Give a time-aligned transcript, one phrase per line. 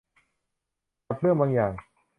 [1.07, 1.71] กับเรื่องบางอย่าง